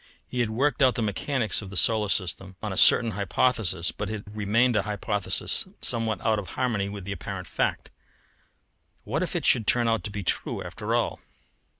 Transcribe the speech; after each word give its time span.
He 0.27 0.39
had 0.39 0.49
worked 0.49 0.81
out 0.81 0.95
the 0.95 1.03
mechanics 1.03 1.61
of 1.61 1.69
the 1.69 1.77
solar 1.77 2.09
system 2.09 2.55
on 2.63 2.73
a 2.73 2.75
certain 2.75 3.11
hypothesis, 3.11 3.91
but 3.91 4.09
it 4.09 4.23
had 4.25 4.35
remained 4.35 4.75
a 4.75 4.81
hypothesis 4.81 5.67
somewhat 5.79 6.19
out 6.25 6.39
of 6.39 6.47
harmony 6.57 6.89
with 6.89 7.07
apparent 7.07 7.45
fact. 7.45 7.91
What 9.03 9.21
if 9.21 9.35
it 9.35 9.45
should 9.45 9.67
turn 9.67 9.87
out 9.87 10.03
to 10.05 10.09
be 10.09 10.23
true 10.23 10.63
after 10.63 10.95
all! 10.95 11.19